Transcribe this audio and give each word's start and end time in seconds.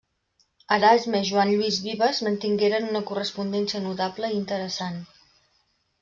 Erasme 0.75 1.19
i 1.25 1.25
Joan 1.29 1.49
Lluís 1.57 1.75
Vives 1.87 2.21
mantingueren 2.27 2.87
una 2.93 3.01
correspondència 3.09 3.83
notable 3.83 4.31
i 4.33 4.39
interessant. 4.39 4.97